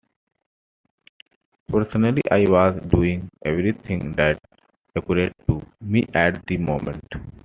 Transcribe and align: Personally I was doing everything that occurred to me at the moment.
Personally 1.71 2.23
I 2.31 2.45
was 2.49 2.81
doing 2.87 3.29
everything 3.45 4.13
that 4.13 4.39
occurred 4.95 5.31
to 5.47 5.61
me 5.79 6.07
at 6.15 6.43
the 6.47 6.57
moment. 6.57 7.05